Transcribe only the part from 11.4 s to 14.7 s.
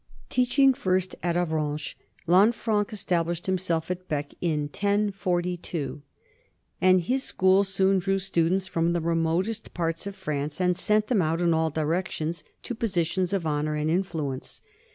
all directions to positions of honor and in fluence.